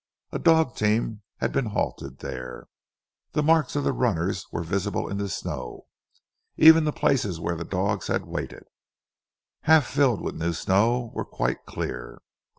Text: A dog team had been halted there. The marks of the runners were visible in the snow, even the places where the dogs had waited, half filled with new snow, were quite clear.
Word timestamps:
A 0.31 0.39
dog 0.39 0.75
team 0.75 1.21
had 1.41 1.51
been 1.51 1.67
halted 1.67 2.21
there. 2.21 2.65
The 3.33 3.43
marks 3.43 3.75
of 3.75 3.83
the 3.83 3.93
runners 3.93 4.47
were 4.51 4.63
visible 4.63 5.07
in 5.07 5.17
the 5.19 5.29
snow, 5.29 5.85
even 6.57 6.85
the 6.85 6.91
places 6.91 7.39
where 7.39 7.55
the 7.55 7.63
dogs 7.65 8.07
had 8.07 8.25
waited, 8.25 8.63
half 9.65 9.85
filled 9.85 10.21
with 10.21 10.33
new 10.33 10.53
snow, 10.53 11.11
were 11.13 11.23
quite 11.23 11.67
clear. 11.67 12.19